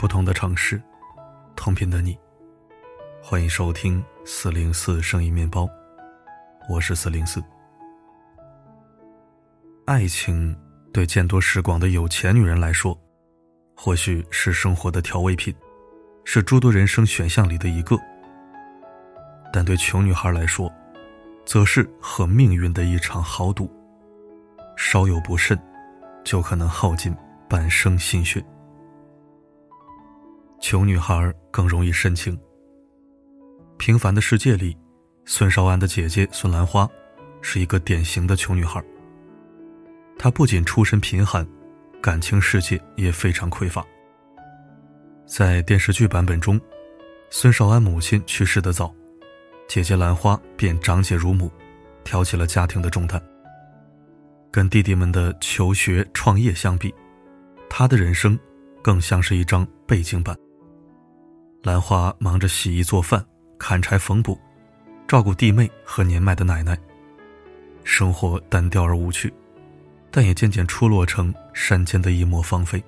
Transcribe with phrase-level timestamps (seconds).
[0.00, 0.80] 不同的城市，
[1.54, 2.18] 同频的你，
[3.22, 5.68] 欢迎收听四零四声音面包，
[6.70, 7.38] 我是四零四。
[9.84, 10.58] 爱情
[10.90, 12.98] 对见多识广的有钱女人来说，
[13.82, 15.54] 或许是生活的调味品，
[16.26, 17.96] 是诸多人生选项里的一个；
[19.50, 20.70] 但对穷女孩来说，
[21.46, 23.74] 则是和命运的一场豪赌，
[24.76, 25.58] 稍有不慎，
[26.22, 27.16] 就可能耗尽
[27.48, 28.44] 半生心血。
[30.60, 32.38] 穷女孩更容易深情。
[33.78, 34.76] 平凡的世界里，
[35.24, 36.86] 孙少安的姐姐孙兰花
[37.40, 38.84] 是一个典型的穷女孩。
[40.18, 41.48] 她不仅出身贫寒，
[42.00, 43.84] 感情世界也非常匮乏。
[45.26, 46.60] 在电视剧版本中，
[47.30, 48.92] 孙少安母亲去世的早，
[49.68, 51.50] 姐姐兰花便长姐如母，
[52.02, 53.20] 挑起了家庭的重担。
[54.50, 56.92] 跟弟弟们的求学创业相比，
[57.68, 58.36] 她的人生
[58.82, 60.36] 更像是一张背景板。
[61.62, 63.24] 兰花忙着洗衣做饭、
[63.58, 64.36] 砍柴缝补，
[65.06, 66.76] 照顾弟妹和年迈的奶奶，
[67.84, 69.32] 生活单调而无趣，
[70.10, 72.82] 但也渐渐出落成山间的一抹芳菲。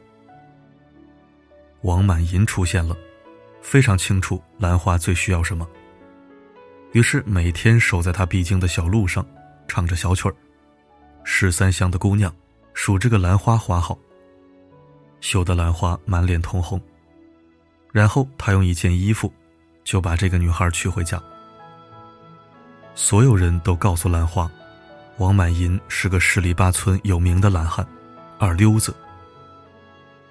[1.82, 2.96] 王满银出现了，
[3.60, 5.66] 非常清楚兰花最需要什么，
[6.92, 9.26] 于是每天守在她必经的小路上，
[9.66, 10.34] 唱着小曲儿。
[11.24, 12.34] 十三香的姑娘，
[12.74, 13.96] 数这个兰花花好，
[15.20, 16.80] 羞得兰花满脸通红。
[17.92, 19.32] 然后他用一件衣服，
[19.84, 21.22] 就把这个女孩娶回家。
[22.94, 24.50] 所有人都告诉兰花，
[25.18, 27.86] 王满银是个十里八村有名的懒汉，
[28.38, 28.94] 二流子。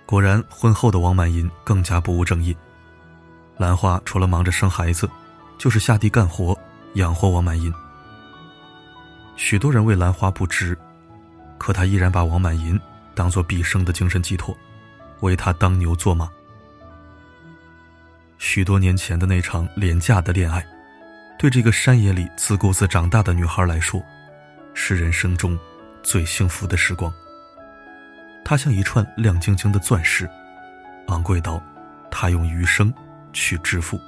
[0.06, 2.54] 果然，婚后的王满银更加不务正业。
[3.58, 5.10] 兰花除了忙着生孩子，
[5.58, 6.58] 就是下地干活
[6.96, 7.72] 养活王满银。
[9.38, 10.78] 许多人为兰花不值，
[11.58, 12.78] 可他依然把王满银
[13.14, 14.58] 当做毕生的精神寄托，
[15.22, 16.28] 为他当牛做马。
[18.40, 20.66] 许多年前的那场廉价的恋爱，
[21.38, 24.04] 对这个山野里自顾自长大的女孩来说，
[24.74, 25.58] 是人生中
[26.04, 27.14] 最幸福的时光。
[28.44, 30.30] 它像一串亮晶晶的钻石，
[31.08, 31.62] 昂贵到
[32.10, 32.94] 他用余生
[33.32, 34.00] 去支付。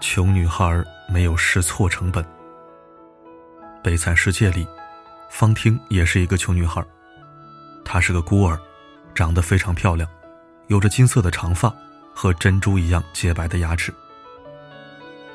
[0.00, 2.24] 穷女孩没有试错成本。
[3.82, 4.66] 悲惨世界里，
[5.30, 6.84] 方婷也是一个穷女孩。
[7.84, 8.60] 她是个孤儿，
[9.14, 10.08] 长得非常漂亮，
[10.72, 11.70] 有着金色的长发
[12.14, 13.92] 和珍珠一样洁白的牙齿。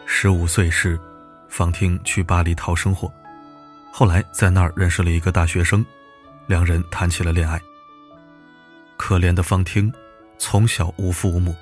[0.08, 1.00] 十五岁时，
[1.48, 3.12] 方婷去巴黎讨生活，
[3.92, 5.86] 后来在那儿认识了一个大学生，
[6.48, 7.62] 两人谈起了恋爱。
[8.98, 9.94] 可怜的方婷，
[10.40, 11.56] 从小无父无母，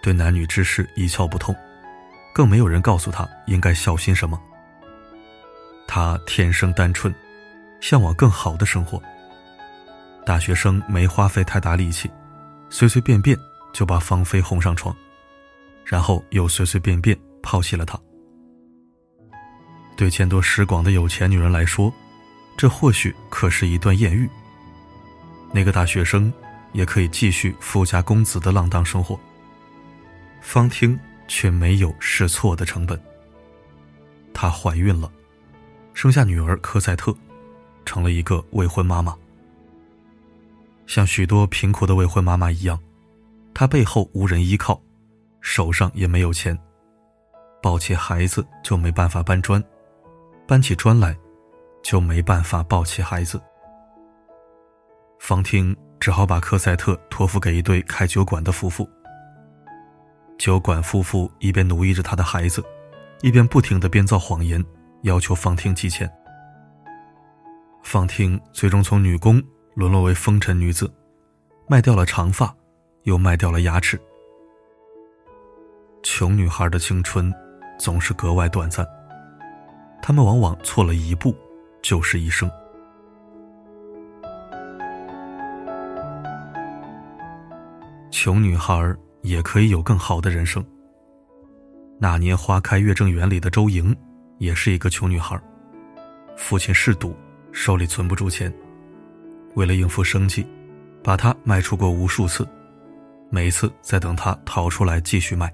[0.00, 1.52] 对男女之事一窍不通，
[2.32, 4.40] 更没有人告诉她应该小心什么。
[5.88, 7.12] 他天生单纯，
[7.80, 9.02] 向往更好的生活。
[10.24, 12.08] 大学生没花费太大力气，
[12.70, 13.38] 随随便便
[13.72, 14.94] 就把芳菲哄上床，
[15.84, 17.98] 然后又随随便便抛弃了她。
[19.96, 21.92] 对见多识广的有钱女人来说，
[22.56, 24.28] 这或许可是一段艳遇。
[25.52, 26.32] 那个大学生
[26.72, 29.18] 也可以继续富家公子的浪荡生活。
[30.40, 33.00] 方婷却没有试错的成本。
[34.32, 35.10] 她怀孕了。
[35.94, 37.12] 生下女儿科赛特，
[37.84, 39.16] 成了一个未婚妈妈。
[40.88, 42.80] 像许多贫苦的未婚妈妈一样，
[43.52, 44.80] 她背后无人依靠，
[45.42, 46.58] 手上也没有钱，
[47.62, 49.62] 抱起孩子就没办法搬砖，
[50.46, 51.14] 搬起砖来
[51.82, 53.38] 就没办法抱起孩子。
[55.18, 58.88] 方婷只好把科赛特托付给一对开酒馆的夫妇。
[60.38, 62.64] 酒馆夫妇一边奴役着他的孩子，
[63.20, 64.64] 一边不停的编造谎言。
[65.02, 66.10] 要求方婷寄钱，
[67.84, 69.40] 方婷最终从女工
[69.78, 70.92] 沦落为风尘女子，
[71.68, 72.52] 卖掉了长发，
[73.04, 73.96] 又卖掉了牙齿。
[76.02, 77.32] 穷女孩的青春
[77.78, 78.84] 总是格外短暂，
[80.02, 81.32] 她们往往错了一步
[81.80, 82.50] 就是一生。
[88.10, 88.92] 穷女孩
[89.22, 90.64] 也可以有更好的人生。
[92.00, 93.96] 那年花开月正圆里的周莹。
[94.38, 95.40] 也是一个穷女孩，
[96.36, 97.12] 父亲嗜赌，
[97.50, 98.52] 手里存不住钱，
[99.54, 100.46] 为了应付生计，
[101.02, 102.46] 把她卖出过无数次，
[103.30, 105.52] 每次在等她逃出来继续卖。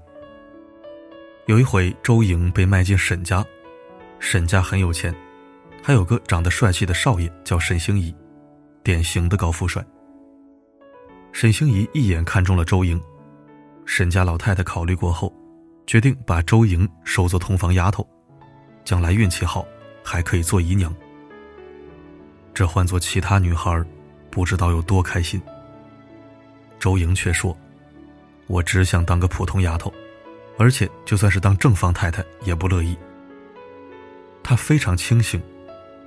[1.47, 3.45] 有一回，周莹被卖进沈家，
[4.19, 5.13] 沈家很有钱，
[5.83, 8.15] 还有个长得帅气的少爷叫沈星移，
[8.83, 9.85] 典型的高富帅。
[11.31, 12.99] 沈星移一眼看中了周莹，
[13.85, 15.31] 沈家老太太考虑过后，
[15.85, 18.07] 决定把周莹收做同房丫头，
[18.83, 19.65] 将来运气好
[20.03, 20.91] 还可以做姨娘。
[22.55, 23.83] 这换做其他女孩，
[24.31, 25.41] 不知道有多开心。
[26.79, 27.55] 周莹却说
[28.47, 29.93] ：“我只想当个普通丫头，
[30.57, 32.97] 而且就算是当正房太太也不乐意。”
[34.41, 35.41] 她非常清醒，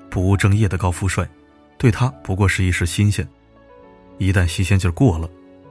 [0.09, 1.29] 不务正业的高富帅，
[1.77, 3.29] 对她不过是一时新鲜。
[4.17, 5.29] 一旦新鲜劲过了，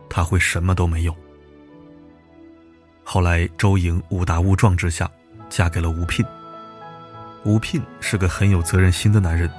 [0.07, 1.15] 他会什么都没有。
[3.03, 5.09] 后来，周莹误打误撞之下，
[5.50, 6.23] 嫁给了吴聘。
[7.44, 9.50] 吴聘是个很有责任心的男人，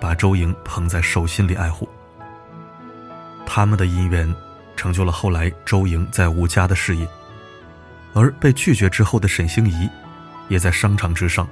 [0.00, 1.88] 把周莹捧在手心里爱护。
[3.46, 4.32] 他们的姻缘，
[4.76, 7.08] 成就了后来周莹在吴家的事业。
[8.14, 9.88] 而被拒绝之后的沈星移，
[10.48, 11.46] 也在商场之上，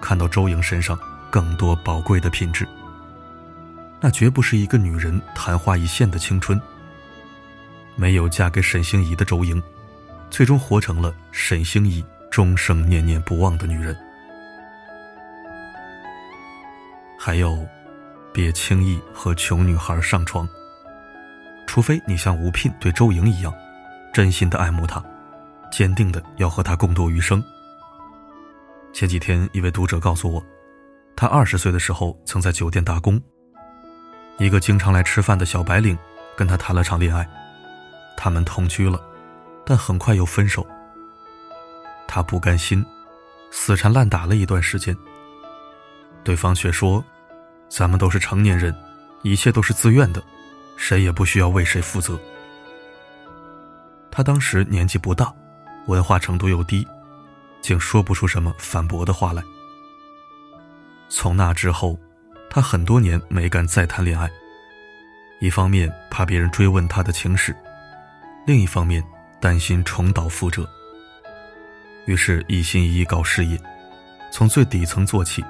[0.00, 0.98] 看到周莹身上
[1.30, 2.66] 更多宝贵的品质。
[4.00, 6.60] 那绝不是一个女人昙花一现的青春。
[7.94, 9.62] 没有嫁给沈星移的周莹，
[10.30, 13.96] 最终活成了沈星移终生念念不忘的女人。
[17.18, 17.66] 还有，
[18.32, 20.48] 别轻易和穷女孩上床，
[21.66, 23.52] 除非你像吴聘对周莹一样，
[24.12, 25.02] 真心的爱慕她，
[25.70, 27.42] 坚定的要和她共度余生。
[28.92, 30.42] 前几天，一位读者告诉我，
[31.14, 33.20] 他二十岁的时候曾在酒店打工。
[34.38, 35.96] 一个经常来吃饭的小白领，
[36.34, 37.28] 跟他谈了场恋爱，
[38.16, 39.00] 他们同居了，
[39.64, 40.66] 但很快又分手。
[42.08, 42.84] 他不甘心，
[43.50, 44.96] 死缠烂打了一段时间。
[46.24, 47.04] 对方却说
[47.74, 48.74] ：“咱们都是成年人，
[49.22, 50.22] 一切都是自愿的，
[50.76, 52.20] 谁也不需要为谁负责。”
[54.12, 55.32] 他当时年纪不大，
[55.86, 56.86] 文化程度又低，
[57.62, 59.42] 竟说不出什么反驳的话来。
[61.08, 61.98] 从那之后。
[62.54, 64.30] 他很多年没敢再谈恋爱，
[65.40, 67.56] 一方面怕别人追问他的情史，
[68.46, 69.02] 另一方面
[69.40, 70.68] 担心重蹈覆辙。
[72.04, 73.58] 于是，一心一意搞事业，
[74.30, 75.42] 从最底层做起，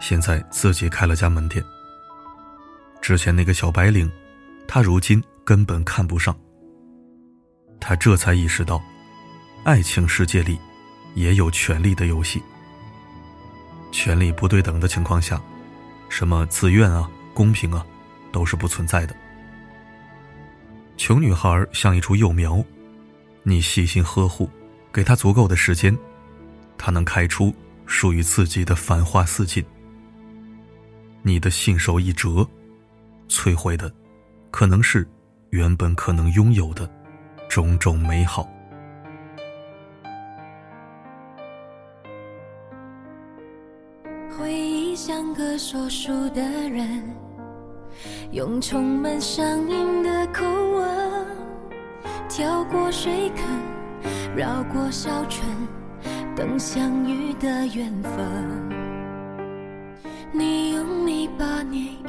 [0.00, 1.64] 现在自己开了家门店。
[3.00, 4.10] 之前那个小白领，
[4.66, 6.36] 他如今根本看不上。
[7.78, 8.82] 他这才意识到，
[9.64, 10.58] 爱情世界里
[11.14, 12.42] 也有权力的游戏，
[13.92, 15.40] 权力不对等的情况下。
[16.08, 17.86] 什么自愿啊，公平啊，
[18.32, 19.14] 都是不存在的。
[20.96, 22.62] 穷女孩像一株幼苗，
[23.44, 24.50] 你细心呵护，
[24.92, 25.96] 给她足够的时间，
[26.76, 27.54] 她能开出
[27.86, 29.64] 属于自己的繁花似锦。
[31.22, 32.46] 你的信手一折，
[33.28, 33.92] 摧毁的，
[34.50, 35.06] 可能是
[35.50, 36.88] 原本可能拥有的
[37.48, 38.48] 种种美好。
[44.38, 47.02] 回忆像个说书的人，
[48.32, 51.26] 用充满乡音的口吻，
[52.28, 53.44] 跳过水坑，
[54.34, 55.46] 绕过小村，
[56.34, 58.79] 等相遇的缘分。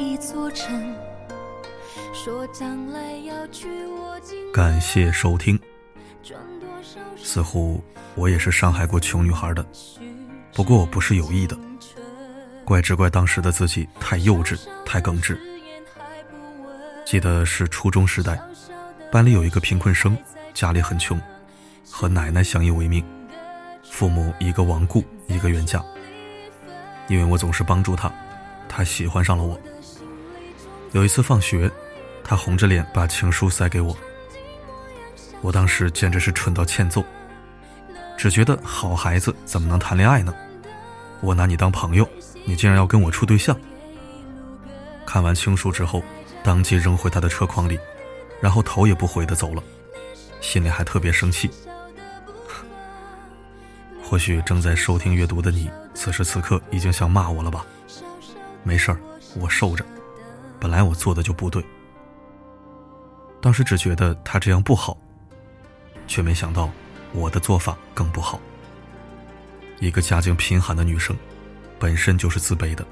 [0.02, 0.96] 一座城，
[2.12, 4.36] 说将来要娶我进。
[4.52, 5.60] 感谢收听。
[7.16, 7.84] 似乎
[8.16, 9.64] 我也是伤害过穷女孩的，
[10.54, 11.56] 不过我不是有意的。
[12.66, 15.40] 怪只怪当时的自己太幼稚，太耿直。
[17.06, 18.42] 记得是初中时代，
[19.12, 20.18] 班里有一个贫困生，
[20.52, 21.22] 家里很穷，
[21.88, 23.06] 和奶奶相依为命，
[23.84, 25.80] 父母一个亡故，一个远嫁。
[27.08, 28.12] 因为我总是帮助他，
[28.68, 29.60] 他喜欢上了我。
[30.92, 31.72] 有一次放学，
[32.24, 33.96] 他红着脸把情书塞给我，
[35.42, 37.04] 我当时简直是蠢到欠揍，
[38.18, 40.34] 只觉得好孩子怎么能谈恋爱呢？
[41.22, 42.08] 我拿你当朋友。
[42.44, 43.56] 你竟然要跟我处对象！
[45.06, 46.02] 看完情书之后，
[46.44, 47.80] 当即扔回他的车筐里，
[48.42, 49.62] 然后头也不回的走了，
[50.42, 51.52] 心里还特别生气。
[54.04, 57.64] 或许正在收听阅读的你，此时此刻已经想骂我了吧？
[58.64, 58.98] 没事儿，
[59.36, 59.86] 我受着。
[60.62, 61.62] 本来我做的就不对，
[63.42, 64.98] 当时只觉得他这样不好，
[66.08, 66.70] 却没想到
[67.12, 68.40] 我的做法更不好。
[69.80, 71.14] 一个家境贫寒的女生。
[71.80, 72.86] 本身就是自卑的，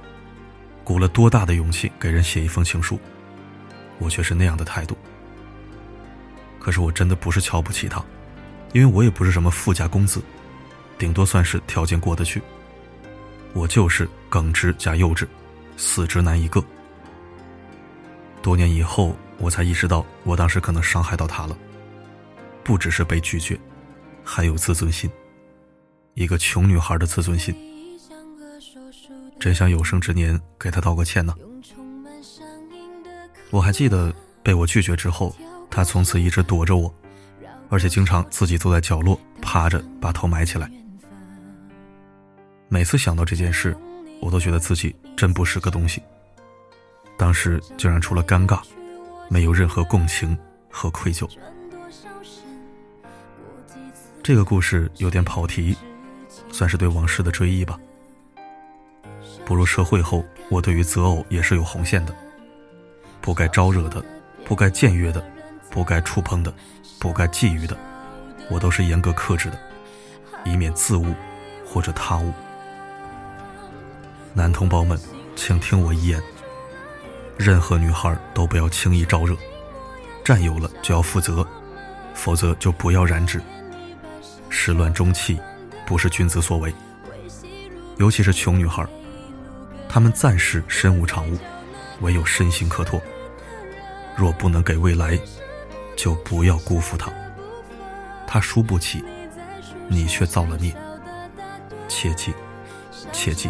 [0.84, 3.00] 鼓了多大的勇气给人写一封情书，
[4.00, 4.98] 我却是那样的态度。
[6.58, 8.04] 可是我真的不是瞧不起他，
[8.74, 10.24] 因为我也不是什么富家公子，
[10.98, 12.42] 顶多算是条件过得去。
[13.54, 15.28] 我就是耿直加幼稚，
[15.78, 16.60] 死直男一个。
[18.42, 21.58] 多年以后，我才意识到，我当时可能伤害到他了，
[22.64, 23.60] 不只是被拒绝，
[24.24, 25.10] 还有自尊心，
[26.14, 27.56] 一个穷女孩的自尊心。
[29.40, 31.34] 真想有生之年给他道个歉呢。
[33.52, 35.36] 我还记得被我拒绝之后，
[35.70, 36.94] 他从此一直躲着我，
[37.70, 40.70] 而且经常自己坐在角落趴着，把头埋起来。
[42.68, 43.76] 每次想到这件事，
[44.22, 46.02] 我都觉得自己真不是个东西。
[47.20, 48.62] 当时竟然除了尴尬，
[49.28, 50.36] 没有任何共情
[50.70, 51.30] 和愧疚。
[54.24, 55.76] 这个故事有点跑题，
[56.50, 57.78] 算是对往事的追忆吧。
[59.46, 62.16] 步入社会后，我对于择偶也是有红线的，
[63.20, 64.02] 不该招惹的，
[64.46, 65.22] 不该僭越的，
[65.70, 66.54] 不该触碰的，
[67.02, 67.78] 不该觊觎的，
[68.50, 69.60] 我都是严格克制的，
[70.46, 71.14] 以免自误
[71.66, 72.32] 或者他误。
[74.34, 74.98] 男同胞们，
[75.36, 76.22] 请听我一言：
[77.40, 79.34] 任何女孩都不要轻易招惹，
[80.26, 81.48] 占有了就要负责，
[82.14, 83.42] 否则就不要染指。
[84.50, 85.40] 始乱终弃，
[85.88, 86.74] 不是君子所为。
[87.96, 88.86] 尤其是穷女孩，
[89.88, 91.38] 她们暂时身无长物，
[92.02, 93.02] 唯有身心可托。
[94.18, 95.18] 若不能给未来，
[95.96, 97.10] 就不要辜负她。
[98.28, 99.02] 她输不起，
[99.88, 100.76] 你却造了孽。
[101.88, 102.34] 切记，
[103.14, 103.50] 切记。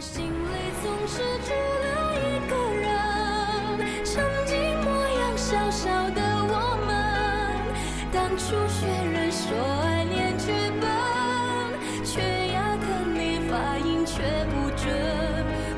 [0.00, 2.90] 心里总是住了一个人，
[4.04, 6.90] 曾经模样小小的我们，
[8.12, 10.84] 当初学人说爱念剧本，
[12.04, 12.20] 缺
[12.52, 14.84] 牙的你发音却不准。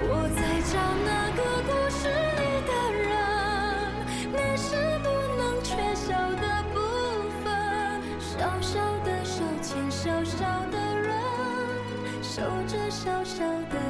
[0.09, 0.41] 我在
[0.73, 2.71] 找那个故事里的
[3.03, 3.15] 人，
[4.33, 5.07] 你是不
[5.39, 6.45] 能缺少的
[6.75, 6.77] 部
[7.45, 7.47] 分，
[8.21, 11.15] 小小的手牵小小的人，
[12.23, 13.86] 守着小小的。